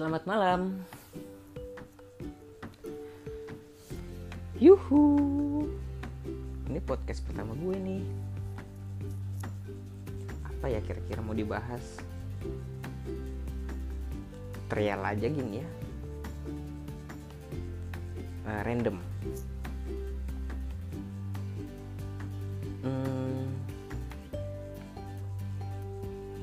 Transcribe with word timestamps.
Selamat 0.00 0.24
malam. 0.24 0.80
Yuhu. 4.56 5.04
Ini 6.72 6.80
podcast 6.88 7.20
pertama 7.28 7.52
gue 7.52 7.76
nih. 7.76 8.04
Apa 10.40 10.72
ya 10.72 10.80
kira-kira 10.80 11.20
mau 11.20 11.36
dibahas? 11.36 12.00
Trial 14.72 15.04
aja 15.04 15.28
gini 15.28 15.60
ya. 15.60 15.68
Uh, 18.48 18.60
random. 18.64 18.96
Hmm, 22.88 23.52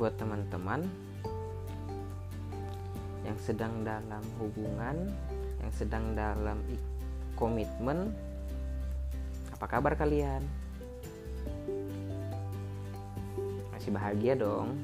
buat 0.00 0.16
teman-teman 0.16 1.11
yang 3.32 3.40
sedang 3.40 3.80
dalam 3.80 4.20
hubungan, 4.36 5.08
yang 5.56 5.72
sedang 5.72 6.12
dalam 6.12 6.60
komitmen, 7.32 8.12
apa 9.56 9.64
kabar 9.64 9.96
kalian? 9.96 10.44
Masih 13.72 13.88
bahagia 13.88 14.36
dong? 14.36 14.76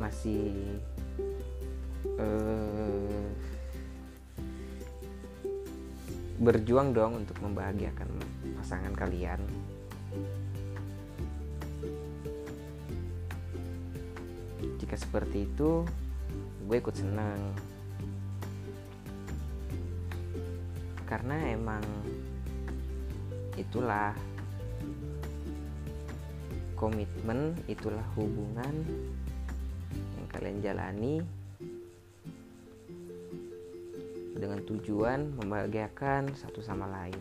Masih 0.00 0.80
uh, 2.16 3.28
berjuang 6.40 6.96
dong 6.96 7.20
untuk 7.20 7.36
membahagiakan 7.44 8.08
pasangan 8.56 8.96
kalian. 8.96 9.44
Jika 14.92 15.08
seperti 15.08 15.48
itu, 15.48 15.88
gue 16.68 16.76
ikut 16.76 16.92
senang. 16.92 17.40
Karena 21.08 21.48
emang 21.48 21.80
itulah 23.56 24.12
komitmen, 26.76 27.56
itulah 27.72 28.04
hubungan 28.20 28.84
yang 29.96 30.26
kalian 30.28 30.60
jalani 30.60 31.24
dengan 34.36 34.60
tujuan 34.68 35.40
membahagiakan 35.40 36.36
satu 36.36 36.60
sama 36.60 36.84
lain. 36.84 37.16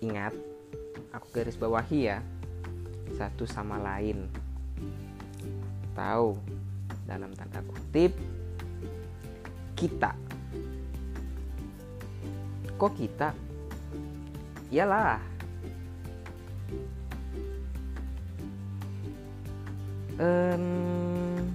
Ingat, 0.00 0.32
aku 1.12 1.36
garis 1.36 1.60
bawahi 1.60 2.16
ya, 2.16 2.24
satu 3.12 3.44
sama 3.44 3.76
lain. 3.76 4.37
Tahu 5.94 6.38
dalam 7.08 7.32
tanda 7.34 7.64
kutip 7.64 8.12
kita. 9.78 10.12
Kok 12.78 12.92
kita? 12.94 13.34
Iyalah. 14.68 15.18
Um, 20.18 21.46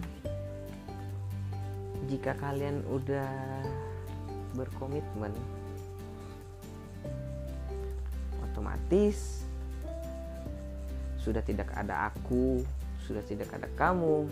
jika 2.08 2.32
kalian 2.40 2.80
udah 2.88 3.28
berkomitmen 4.56 5.36
otomatis 8.40 9.44
sudah 11.20 11.44
tidak 11.44 11.68
ada 11.76 12.08
aku 12.08 12.64
sudah 13.04 13.24
tidak 13.28 13.52
ada 13.56 13.68
kamu 13.76 14.28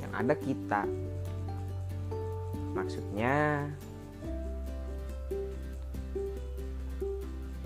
yang 0.00 0.12
ada 0.16 0.34
kita 0.36 0.84
maksudnya 2.76 3.66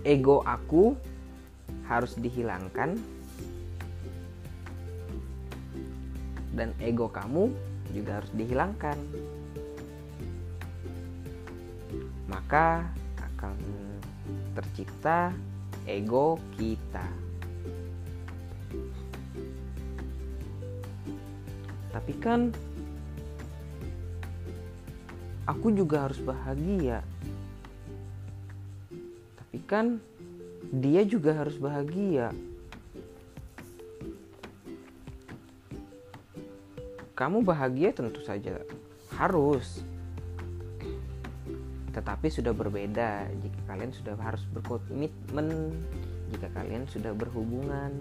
ego 0.05 0.41
aku 0.47 0.95
harus 1.85 2.17
dihilangkan 2.17 2.97
dan 6.55 6.71
ego 6.79 7.11
kamu 7.11 7.51
juga 7.91 8.23
harus 8.23 8.33
dihilangkan. 8.35 8.99
Maka 12.31 12.87
akan 13.19 13.55
tercipta 14.55 15.35
ego 15.87 16.39
kita. 16.59 17.24
Tapi 21.95 22.13
kan 22.19 22.51
aku 25.47 25.71
juga 25.71 26.11
harus 26.11 26.19
bahagia. 26.19 27.07
Tapi 29.39 29.59
kan 29.63 30.03
dia 30.75 31.07
juga 31.07 31.39
harus 31.39 31.55
bahagia. 31.55 32.35
kamu 37.15 37.47
bahagia 37.47 37.95
tentu 37.95 38.19
saja 38.27 38.59
harus 39.15 39.87
tetapi 41.95 42.27
sudah 42.27 42.51
berbeda 42.51 43.31
jika 43.39 43.61
kalian 43.71 43.95
sudah 43.95 44.19
harus 44.19 44.43
berkomitmen 44.51 45.79
jika 46.35 46.51
kalian 46.51 46.91
sudah 46.91 47.15
berhubungan 47.15 47.95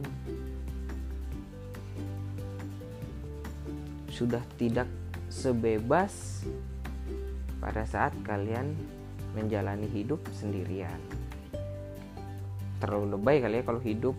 sudah 4.24 4.40
tidak 4.56 4.88
sebebas 5.28 6.48
pada 7.60 7.84
saat 7.84 8.16
kalian 8.24 8.72
menjalani 9.36 9.84
hidup 9.92 10.24
sendirian. 10.32 10.96
Terlalu 12.80 13.20
lebay 13.20 13.44
kali 13.44 13.60
ya 13.60 13.64
kalau 13.68 13.84
hidup 13.84 14.16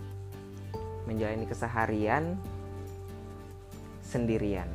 menjalani 1.09 1.49
keseharian 1.49 2.37
sendirian. 4.05 4.69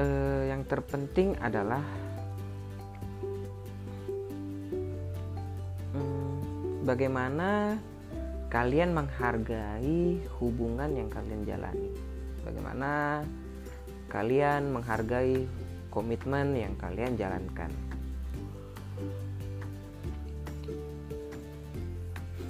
Eh, 0.00 0.42
yang 0.48 0.64
terpenting 0.64 1.36
adalah 1.44 1.84
hmm, 5.92 6.88
bagaimana 6.88 7.76
kalian 8.50 8.90
menghargai 8.90 10.18
hubungan 10.42 10.90
yang 10.90 11.06
kalian 11.06 11.46
jalani. 11.46 11.94
Bagaimana 12.42 13.22
kalian 14.10 14.74
menghargai 14.74 15.46
komitmen 15.86 16.58
yang 16.58 16.74
kalian 16.74 17.14
jalankan. 17.14 17.70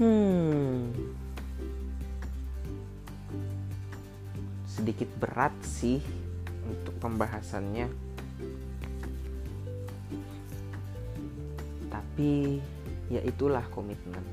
Hmm. 0.00 0.88
Sedikit 4.64 5.12
berat 5.20 5.52
sih 5.60 6.00
untuk 6.64 6.96
pembahasannya 6.96 7.92
tapi 11.92 12.60
ya 13.12 13.20
itulah 13.20 13.64
komitmen 13.68 14.24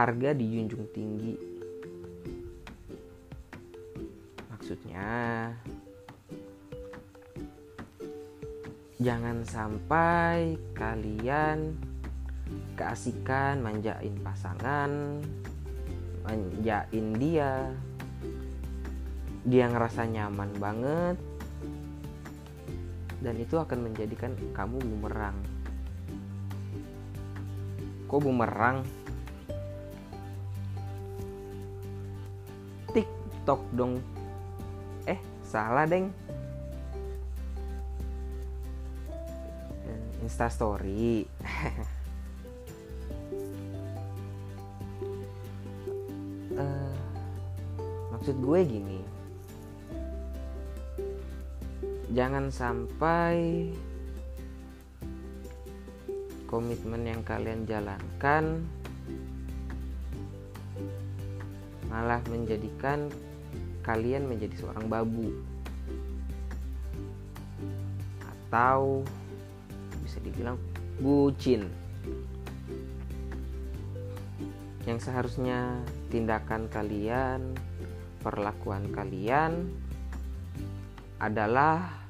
harga 0.00 0.32
dijunjung 0.32 0.88
tinggi. 0.96 1.36
Maksudnya 4.48 5.12
jangan 8.96 9.44
sampai 9.44 10.56
kalian 10.72 11.76
keasikan 12.80 13.60
manjain 13.60 14.16
pasangan 14.24 15.20
manjain 16.24 17.06
dia. 17.20 17.68
Dia 19.44 19.68
ngerasa 19.68 20.08
nyaman 20.08 20.52
banget 20.56 21.16
dan 23.20 23.36
itu 23.36 23.60
akan 23.60 23.92
menjadikan 23.92 24.32
kamu 24.56 24.80
bumerang. 24.80 25.36
Kok 28.08 28.20
bumerang 28.20 28.80
tiktok 33.40 33.64
dong. 33.72 34.04
Eh 35.08 35.16
salah 35.40 35.88
deng. 35.88 36.12
Instastory 40.20 41.24
uh, 46.52 46.92
maksud 48.12 48.36
gue 48.36 48.60
gini. 48.68 49.00
Jangan 52.12 52.52
sampai 52.52 53.72
komitmen 56.44 57.08
yang 57.08 57.24
kalian 57.24 57.64
jalankan 57.64 58.60
malah 61.88 62.20
menjadikan 62.28 63.08
kalian 63.86 64.28
menjadi 64.28 64.54
seorang 64.60 64.86
babu. 64.86 65.30
Atau 68.24 69.04
bisa 70.02 70.18
dibilang 70.20 70.58
bucin. 70.98 71.70
Yang 74.88 75.06
seharusnya 75.06 75.80
tindakan 76.10 76.66
kalian 76.72 77.54
perlakuan 78.20 78.90
kalian 78.90 79.70
adalah 81.20 82.00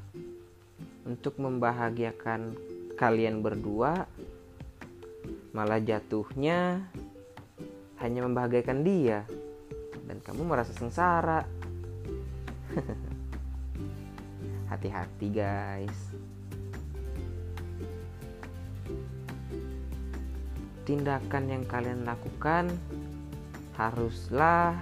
untuk 1.03 1.37
membahagiakan 1.43 2.55
kalian 2.95 3.43
berdua 3.43 4.07
malah 5.51 5.83
jatuhnya 5.83 6.87
hanya 7.99 8.21
membahagiakan 8.25 8.81
dia. 8.87 9.27
Dan 10.07 10.19
kamu 10.23 10.47
merasa 10.47 10.75
sengsara 10.75 11.47
hati-hati 14.71 15.29
guys. 15.31 15.99
Tindakan 20.87 21.45
yang 21.47 21.65
kalian 21.71 22.03
lakukan 22.03 22.67
haruslah 23.79 24.75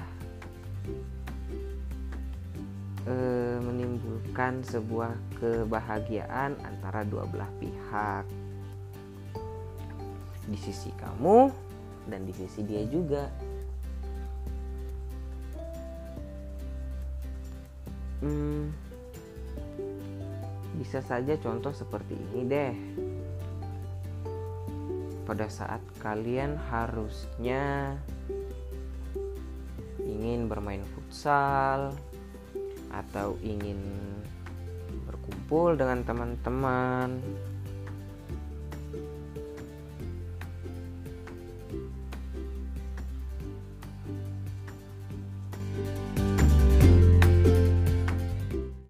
e, 3.05 3.17
menimbulkan 3.61 4.65
sebuah 4.65 5.13
kebahagiaan 5.37 6.57
antara 6.65 7.05
dua 7.05 7.29
belah 7.29 7.51
pihak. 7.61 8.25
Di 10.49 10.57
sisi 10.57 10.89
kamu 10.97 11.53
dan 12.09 12.25
di 12.25 12.33
sisi 12.33 12.65
dia 12.65 12.89
juga 12.89 13.29
hmm, 18.23 18.71
bisa 20.79 21.03
saja 21.03 21.35
contoh 21.43 21.75
seperti 21.75 22.15
ini 22.15 22.41
deh. 22.47 22.75
Pada 25.27 25.45
saat 25.53 25.85
kalian 26.01 26.57
harusnya 26.73 27.93
ingin 30.01 30.49
bermain 30.49 30.81
futsal 30.97 31.93
atau 32.89 33.37
ingin 33.45 33.77
berkumpul 35.05 35.77
dengan 35.77 36.01
teman-teman 36.07 37.21